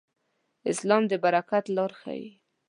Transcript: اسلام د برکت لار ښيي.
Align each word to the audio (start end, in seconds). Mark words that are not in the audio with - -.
اسلام 0.71 1.03
د 1.07 1.13
برکت 1.23 1.65
لار 1.75 1.91
ښيي. 1.99 2.27